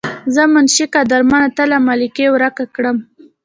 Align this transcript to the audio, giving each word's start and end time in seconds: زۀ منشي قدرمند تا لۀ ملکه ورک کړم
زۀ 0.33 0.43
منشي 0.53 0.85
قدرمند 0.93 1.49
تا 1.57 1.63
لۀ 1.71 1.77
ملکه 1.87 2.25
ورک 2.33 2.57
کړم 2.75 2.97